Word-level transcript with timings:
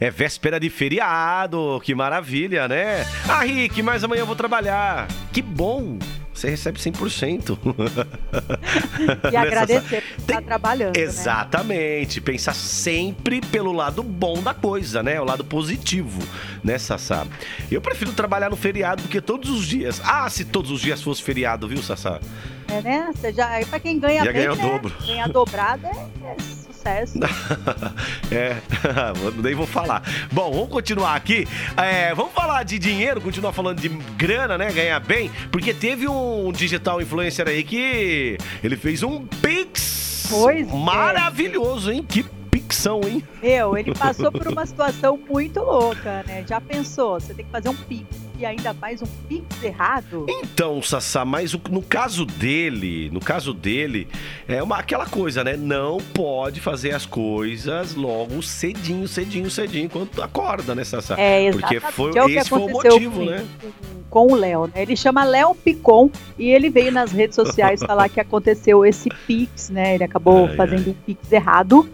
É 0.00 0.10
véspera 0.10 0.58
de 0.58 0.68
feriado, 0.68 1.80
que 1.84 1.94
maravilha, 1.94 2.66
né? 2.66 3.06
Ah, 3.28 3.44
Rick, 3.44 3.80
mas 3.84 4.02
amanhã 4.02 4.22
eu 4.22 4.26
vou 4.26 4.34
trabalhar. 4.34 5.06
Que 5.32 5.40
bom! 5.40 5.96
Você 6.32 6.50
recebe 6.50 6.76
100%. 6.80 7.56
E 9.32 9.36
agradecer 9.36 10.02
por 10.16 10.20
estar 10.22 10.42
trabalhando. 10.42 10.96
né? 10.96 11.02
Exatamente. 11.04 12.20
Pensar 12.20 12.52
sempre 12.52 13.40
pelo 13.40 13.70
lado 13.70 14.02
bom 14.02 14.42
da 14.42 14.52
coisa, 14.52 15.04
né? 15.04 15.20
O 15.20 15.24
lado 15.24 15.44
positivo, 15.44 16.20
né, 16.64 16.76
Sassá? 16.76 17.24
Eu 17.70 17.80
prefiro 17.80 18.12
trabalhar 18.12 18.50
no 18.50 18.56
feriado 18.56 19.04
do 19.04 19.08
que 19.08 19.20
todos 19.20 19.48
os 19.50 19.64
dias. 19.68 20.02
Ah, 20.04 20.28
se 20.28 20.44
todos 20.44 20.72
os 20.72 20.80
dias 20.80 21.00
fosse 21.00 21.22
feriado, 21.22 21.68
viu, 21.68 21.80
Sassá? 21.80 22.18
É, 22.66 22.82
né? 22.82 23.08
Você 23.14 23.32
já, 23.32 23.46
aí 23.50 23.64
pra 23.64 23.78
quem 23.78 24.00
ganha 24.00 24.24
Já 24.24 24.32
bem, 24.32 24.42
ganha 24.42 24.52
o 24.52 24.56
né? 24.56 24.62
dobro. 24.68 24.92
Ganhar 25.06 25.28
dobrado 25.28 25.86
é, 25.86 26.63
é 26.90 27.04
sucesso. 27.06 27.18
é, 28.30 28.56
nem 29.42 29.54
vou 29.54 29.66
falar. 29.66 30.02
Bom, 30.30 30.52
vamos 30.52 30.68
continuar 30.68 31.14
aqui. 31.14 31.46
É, 31.76 32.14
vamos 32.14 32.32
falar 32.32 32.62
de 32.62 32.78
dinheiro, 32.78 33.20
continuar 33.20 33.52
falando 33.52 33.80
de 33.80 33.88
grana, 33.88 34.56
né? 34.58 34.70
Ganhar 34.72 35.00
bem, 35.00 35.30
porque 35.50 35.72
teve 35.72 36.08
um 36.08 36.52
digital 36.52 37.00
influencer 37.00 37.48
aí 37.48 37.62
que 37.62 38.38
ele 38.62 38.76
fez 38.76 39.02
um 39.02 39.26
Pix 39.26 40.04
Pois 40.30 40.68
é. 40.68 40.72
maravilhoso, 40.76 41.92
hein? 41.92 42.02
Que 42.02 42.22
pixão, 42.50 43.00
hein? 43.04 43.22
Meu, 43.42 43.76
ele 43.76 43.94
passou 43.94 44.32
por 44.32 44.46
uma 44.48 44.64
situação 44.64 45.18
muito 45.28 45.60
louca, 45.60 46.22
né? 46.26 46.44
Já 46.46 46.60
pensou? 46.60 47.20
Você 47.20 47.34
tem 47.34 47.44
que 47.44 47.50
fazer 47.50 47.68
um 47.68 47.76
pix 47.76 48.23
e 48.38 48.44
ainda 48.44 48.74
faz 48.74 49.02
um 49.02 49.06
pix 49.28 49.62
errado? 49.62 50.26
Então, 50.28 50.82
Sassá, 50.82 51.24
mas 51.24 51.52
no 51.70 51.82
caso 51.82 52.24
dele, 52.24 53.10
no 53.10 53.20
caso 53.20 53.52
dele, 53.54 54.08
é 54.48 54.62
uma, 54.62 54.78
aquela 54.78 55.06
coisa, 55.06 55.44
né? 55.44 55.56
Não 55.56 55.98
pode 55.98 56.60
fazer 56.60 56.92
as 56.92 57.06
coisas 57.06 57.94
logo 57.94 58.42
cedinho, 58.42 59.06
cedinho, 59.06 59.50
cedinho, 59.50 59.86
enquanto 59.86 60.22
acorda, 60.22 60.74
né, 60.74 60.84
Sassá? 60.84 61.14
É, 61.18 61.50
Porque 61.50 61.76
exatamente. 61.76 61.94
foi, 61.94 62.18
é 62.18 62.38
esse 62.38 62.48
foi 62.48 62.60
o 62.60 62.68
motivo, 62.68 63.18
com, 63.20 63.24
né? 63.24 63.46
com 64.10 64.32
o 64.32 64.34
Léo, 64.36 64.66
né? 64.66 64.82
Ele 64.82 64.96
chama 64.96 65.24
Léo 65.24 65.54
Picon 65.54 66.10
e 66.38 66.48
ele 66.48 66.70
veio 66.70 66.92
nas 66.92 67.10
redes 67.10 67.34
sociais 67.34 67.80
falar 67.86 68.08
que 68.08 68.20
aconteceu 68.20 68.84
esse 68.84 69.08
pix, 69.26 69.70
né? 69.70 69.94
Ele 69.94 70.04
acabou 70.04 70.46
Ai, 70.46 70.56
fazendo 70.56 70.90
um 70.90 70.94
pix 70.94 71.32
errado. 71.32 71.88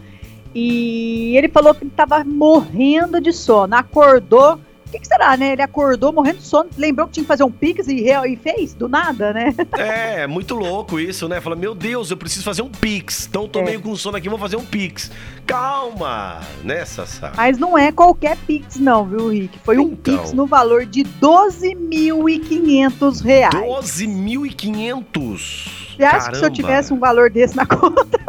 E 0.53 1.35
ele 1.37 1.47
falou 1.47 1.73
que 1.73 1.83
ele 1.83 1.91
tava 1.95 2.23
morrendo 2.23 3.21
de 3.21 3.31
sono. 3.31 3.75
Acordou. 3.75 4.59
O 4.91 4.93
que, 4.93 4.99
que 4.99 5.07
será, 5.07 5.37
né? 5.37 5.53
Ele 5.53 5.61
acordou 5.61 6.11
morrendo 6.11 6.39
de 6.39 6.43
sono, 6.43 6.69
lembrou 6.77 7.07
que 7.07 7.13
tinha 7.13 7.23
que 7.23 7.27
fazer 7.29 7.45
um 7.45 7.51
pix 7.51 7.87
e, 7.87 8.09
e 8.11 8.35
fez, 8.35 8.73
do 8.73 8.89
nada, 8.89 9.31
né? 9.31 9.55
É, 9.79 10.27
muito 10.27 10.53
louco 10.53 10.99
isso, 10.99 11.29
né? 11.29 11.39
Fala, 11.39 11.55
meu 11.55 11.73
Deus, 11.73 12.11
eu 12.11 12.17
preciso 12.17 12.43
fazer 12.43 12.61
um 12.61 12.69
Pix. 12.69 13.25
Então 13.25 13.47
tô 13.47 13.59
É. 13.59 13.63
meio 13.63 13.79
com 13.81 13.95
sono 13.95 14.17
aqui, 14.17 14.27
vou 14.27 14.37
fazer 14.37 14.57
um 14.57 14.65
Pix. 14.65 15.09
Calma, 15.47 16.41
né, 16.61 16.83
Sassá? 16.83 17.31
Mas 17.37 17.57
não 17.57 17.77
é 17.77 17.89
qualquer 17.91 18.35
pix, 18.45 18.75
não, 18.77 19.05
viu, 19.05 19.29
Rick? 19.29 19.57
Foi 19.59 19.77
um 19.77 19.93
Então. 19.93 20.17
pix 20.17 20.33
no 20.33 20.45
valor 20.45 20.85
de 20.85 21.03
12.500 21.03 23.21
reais. 23.23 23.53
12.500. 23.53 25.95
Você 25.95 26.03
acha 26.03 26.31
que 26.31 26.37
se 26.37 26.43
eu 26.45 26.51
tivesse 26.51 26.93
um 26.93 26.99
valor 26.99 27.29
desse 27.29 27.55
na 27.55 27.65
conta? 27.77 28.19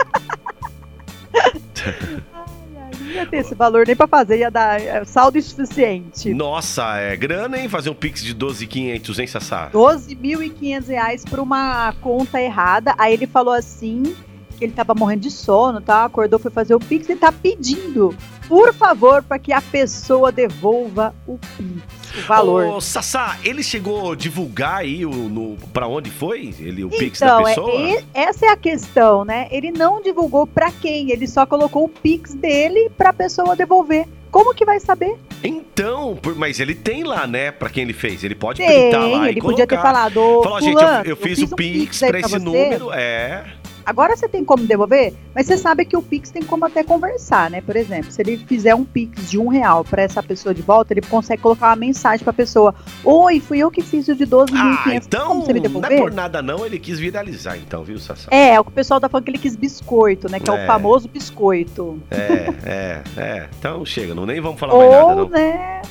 Ter 3.33 3.39
esse 3.39 3.55
valor 3.55 3.87
nem 3.87 3.97
pra 3.97 4.07
fazer, 4.07 4.39
ia 4.41 4.51
dar 4.51 4.79
é, 4.79 5.03
saldo 5.07 5.39
insuficiente. 5.39 6.35
Nossa, 6.35 6.99
é 6.99 7.17
grana, 7.17 7.59
hein? 7.59 7.67
Fazer 7.67 7.89
um 7.89 7.95
Pix 7.95 8.23
de 8.23 8.35
12.500, 8.35 9.19
hein, 9.19 9.27
Sassá? 9.27 9.71
12.500 9.71 10.87
reais 10.89 11.25
pra 11.25 11.41
uma 11.41 11.95
conta 12.03 12.41
errada. 12.41 12.95
Aí 12.99 13.15
ele 13.15 13.27
falou 13.27 13.55
assim 13.55 14.15
que 14.59 14.65
ele 14.65 14.73
tava 14.75 14.95
morrendo 14.95 15.23
de 15.23 15.31
sono, 15.31 15.81
tá? 15.81 16.05
Acordou, 16.05 16.39
foi 16.39 16.51
fazer 16.51 16.75
o 16.75 16.79
Pix 16.79 17.09
e 17.09 17.17
tá 17.17 17.33
pedindo, 17.33 18.15
por 18.49 18.73
favor, 18.75 19.23
para 19.23 19.39
que 19.39 19.53
a 19.53 19.61
pessoa 19.61 20.31
devolva 20.33 21.15
o 21.27 21.39
Pix, 21.39 22.19
o 22.19 22.27
valor. 22.27 22.67
Ô, 22.67 22.81
Sassá, 22.81 23.39
ele 23.45 23.63
chegou 23.63 24.13
a 24.13 24.17
divulgar 24.17 24.79
aí 24.79 25.05
o, 25.07 25.11
no, 25.11 25.57
pra 25.73 25.87
onde 25.87 26.11
foi? 26.11 26.55
Ele, 26.59 26.85
o 26.85 26.91
Pix 26.91 27.21
da 27.21 27.27
Então, 27.27 27.41
é, 27.41 27.55
pessoa? 27.55 27.81
e- 27.81 28.05
essa 28.15 28.47
é 28.47 28.49
a 28.51 28.57
questão, 28.57 29.25
né? 29.25 29.49
Ele 29.51 29.71
não 29.71 30.03
divulgou 30.03 30.47
pra 30.47 30.71
quem, 30.71 31.11
ele 31.11 31.27
só 31.27 31.47
colocou 31.47 31.85
o 31.85 31.89
Pix 31.89 32.35
dele 32.35 32.91
pra 32.97 33.13
pessoa 33.13 33.57
devolver. 33.57 34.07
Como 34.31 34.55
que 34.55 34.65
vai 34.65 34.81
saber? 34.81 35.19
Então, 35.45 36.17
por- 36.17 36.35
mas 36.35 36.59
ele 36.59 36.75
tem 36.75 37.05
lá, 37.05 37.27
né? 37.27 37.51
Pra 37.51 37.69
quem 37.69 37.83
ele 37.83 37.93
fez. 37.93 38.25
Ele 38.25 38.35
pode 38.35 38.59
Tem, 38.65 38.91
printar 38.91 39.07
lá 39.11 39.29
ele 39.29 39.39
e 39.39 39.43
podia 39.43 39.67
ter 39.67 39.77
falado, 39.79 40.15
Falou, 40.43 40.59
gente, 40.61 40.73
fulano, 40.79 41.05
eu, 41.05 41.11
eu 41.11 41.17
fiz, 41.17 41.39
o 41.41 41.45
um 41.45 41.49
Pix 41.49 42.03
aí 42.03 42.09
pra 42.11 42.21
esse 42.21 42.39
número. 42.39 42.91
É. 42.93 43.45
Agora 43.85 44.17
você 44.17 44.29
tem 44.29 44.45
como 44.45 44.65
devolver, 44.67 45.13
mas 45.35 45.47
você 45.47 45.57
sabe 45.57 45.85
que 45.85 45.97
o 45.97 46.03
Pix 46.03 46.31
tem 46.31 46.43
como 46.43 46.65
até 46.65 46.83
conversar, 46.85 47.51
né? 47.51 47.61
Por 47.61 47.77
exemplo, 47.77 48.11
se 48.11 48.21
ele 48.23 48.37
fizer 48.39 48.75
um 48.75 48.85
Pix 48.85 49.31
de 49.31 49.39
um 49.39 49.49
real 49.49 49.85
pra 49.85 50.03
essa 50.03 50.23
pessoa 50.23 50.55
de 50.55 50.63
volta, 50.63 50.93
ele 50.93 51.01
consegue 51.03 51.43
colocar 51.43 51.69
uma 51.71 51.77
mensagem 51.77 52.23
pra 52.25 52.33
pessoa: 52.33 52.75
Oi, 53.05 53.41
fui 53.41 53.59
eu 53.59 53.71
que 53.71 53.83
fiz 53.83 54.07
o 54.09 54.15
de 54.15 54.27
12.500. 54.27 54.53
Ah, 54.55 54.83
tem 54.85 54.97
então, 54.97 55.41
você 55.43 55.53
me 55.53 55.61
não 55.61 55.67
é 55.67 55.69
devolver? 55.69 55.99
por 56.01 56.13
nada 56.13 56.43
não, 56.43 56.65
ele 56.67 56.79
quis 56.79 56.99
viralizar, 56.99 57.57
então, 57.57 57.83
viu, 57.85 57.99
Sassá? 57.99 58.29
É, 58.31 58.59
o 58.61 58.65
que 58.65 58.71
o 58.71 58.75
pessoal 58.75 59.01
tá 59.01 59.09
falando 59.09 59.25
que 59.25 59.31
ele 59.31 59.39
quis 59.39 59.57
biscoito, 59.57 60.31
né? 60.31 60.39
Que 60.41 60.51
é, 60.51 60.55
É. 60.55 60.65
o 60.65 60.67
famoso 60.67 61.09
biscoito. 61.09 62.01
É, 62.11 62.53
é, 62.65 63.03
é. 63.17 63.49
Então 63.59 63.85
chega, 63.85 64.15
não 64.15 64.27
nem 64.27 64.41
vamos 64.41 64.59
falar 64.61 64.75
mais 64.77 64.91
nada, 64.91 65.05
Ou, 65.07 65.17
não. 65.17 65.29
né? 65.29 65.83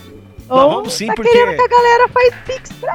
Não, 0.49 0.57
ou 0.57 0.69
vamos 0.75 0.93
sim, 0.93 1.07
tá 1.07 1.13
porque- 1.15 1.29
querendo 1.31 1.55
que 1.55 1.61
a 1.63 1.67
galera 1.67 2.07
faz 2.09 2.33
Pix 2.45 2.71
pra 2.73 2.93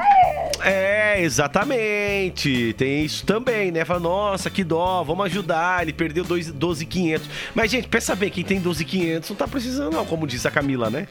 É, 0.63 1.21
exatamente. 1.21 2.73
Tem 2.77 3.03
isso 3.05 3.25
também, 3.25 3.71
né? 3.71 3.85
Fala, 3.85 3.99
nossa, 3.99 4.49
que 4.49 4.63
dó, 4.63 5.03
vamos 5.03 5.25
ajudar. 5.25 5.81
Ele 5.83 5.93
perdeu 5.93 6.23
dois- 6.23 6.51
12,500. 6.51 7.29
Mas, 7.55 7.71
gente, 7.71 7.87
pensa 7.87 8.15
bem, 8.15 8.29
quem 8.29 8.43
tem 8.43 8.59
12,500 8.59 9.29
não 9.29 9.35
tá 9.37 9.47
precisando, 9.47 9.93
não, 9.93 10.05
como 10.05 10.25
diz 10.27 10.45
a 10.45 10.51
Camila, 10.51 10.89
né? 10.89 11.07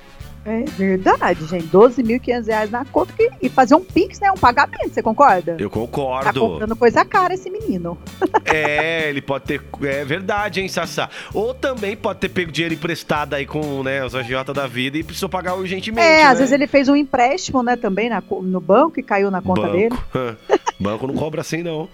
É 0.47 0.63
verdade, 0.79 1.45
gente. 1.47 1.67
12.500 1.67 2.47
reais 2.47 2.71
na 2.71 2.85
conta 2.85 3.13
que- 3.13 3.31
e 3.43 3.49
fazer 3.49 3.75
um 3.75 3.85
Pix, 3.85 4.21
né? 4.21 4.31
Um 4.31 4.37
pagamento, 4.37 4.91
você 4.91 5.03
concorda? 5.03 5.57
Eu 5.59 5.69
Tá 5.69 5.75
concordo. 5.75 6.41
comprando 6.41 6.77
coisa 6.77 7.05
cara 7.05 7.35
esse 7.35 7.51
menino. 7.51 7.99
É, 8.47 9.09
ele 9.11 9.21
pode 9.21 9.45
ter. 9.45 9.61
É 9.83 10.05
verdade, 10.05 10.61
hein, 10.61 10.69
Sassá? 10.69 11.11
Ou 11.35 11.53
também 11.53 11.97
pode 11.97 12.21
ter 12.21 12.29
pego 12.29 12.53
dinheiro 12.53 12.75
emprestado 12.75 13.35
aí 13.35 13.45
com 13.45 13.83
né, 13.83 14.05
os 14.05 14.15
agiota 14.15 14.55
da 14.55 14.69
vida 14.69 14.97
e 14.97 15.03
precisou 15.03 15.29
pagar 15.29 15.55
urgentemente. 15.57 16.07
É, 16.07 16.19
né? 16.19 16.23
às 16.23 16.39
vezes 16.39 16.53
ele 16.53 16.67
fez 16.69 16.89
um 16.89 16.95
empréstimo, 16.95 17.61
né, 17.63 17.75
também 17.77 18.09
na 18.09 18.23
no 18.43 18.61
banco 18.61 19.01
e 19.01 19.03
caiu 19.03 19.31
na 19.33 19.43
conta 19.43 19.63
Banco. 19.63 19.73
dele. 19.73 19.95
Banco 20.79 21.07
não 21.09 21.15
cobra 21.15 21.41
assim, 21.41 21.63
não. 21.65 21.89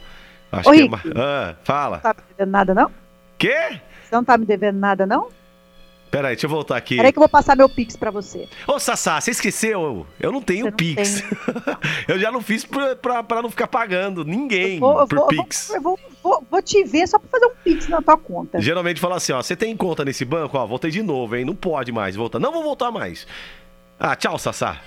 Acho 0.53 0.69
Ô, 0.69 0.73
que 0.73 0.79
é 0.81 0.83
Rick. 0.83 0.95
uma... 0.95 1.03
Ah, 1.17 1.55
fala. 1.65 1.97
Não 1.97 2.03
tá 2.03 2.15
me 2.15 2.23
devendo 2.37 2.51
nada, 2.51 2.75
não? 2.75 2.91
Quê? 3.39 3.57
Você 4.05 4.15
não 4.15 4.25
tá 4.25 4.37
me 4.37 4.45
devendo 4.45 4.79
nada, 4.79 5.07
não? 5.07 5.29
Peraí, 6.13 6.35
deixa 6.35 6.45
eu 6.45 6.51
voltar 6.51 6.77
aqui. 6.77 6.97
Peraí 6.97 7.11
que 7.11 7.19
eu 7.19 7.23
vou 7.23 7.29
passar 7.29 7.57
meu 7.57 7.69
Pix 7.71 7.97
pra 7.97 8.11
você. 8.11 8.47
Ô, 8.67 8.79
Sassá, 8.79 9.19
você 9.19 9.31
esqueceu? 9.31 10.07
Eu 10.21 10.31
não 10.31 10.43
tenho 10.43 10.67
não 10.67 10.73
Pix. 10.73 11.25
eu 12.07 12.19
já 12.19 12.31
não 12.31 12.43
fiz 12.43 12.67
pra, 12.67 12.95
pra, 12.95 13.23
pra 13.23 13.41
não 13.41 13.49
ficar 13.49 13.67
pagando 13.67 14.23
ninguém 14.23 14.75
Eu 14.75 14.81
vou, 14.81 15.01
eu 15.01 15.09
por 15.09 15.19
vou, 15.21 15.27
Pix. 15.29 15.69
vou, 15.69 15.77
eu 15.77 15.83
vou, 15.83 15.99
vou- 16.23 16.47
vou 16.51 16.63
te 16.63 16.85
ver 16.85 17.09
só 17.09 17.19
pra 17.19 17.29
fazer 17.31 17.47
um 17.47 17.55
Pix 17.65 17.89
na 17.89 18.03
tua 18.03 18.19
conta. 18.19 18.61
Geralmente 18.61 19.01
fala 19.01 19.17
assim, 19.17 19.33
ó, 19.33 19.43
você 19.43 19.57
tem 19.57 19.75
conta 19.75 20.05
nesse 20.05 20.23
banco? 20.25 20.59
Ó, 20.59 20.67
voltei 20.67 20.91
de 20.91 21.03
novo, 21.03 21.35
hein? 21.35 21.47
Não 21.47 21.55
pode 21.55 21.91
mais 21.91 22.15
voltar. 22.15 22.39
Não 22.39 22.53
vou 22.53 22.63
voltar 22.63 22.91
mais. 22.91 23.27
Ah, 23.99 24.15
tchau, 24.15 24.39
Sassá. 24.39 24.83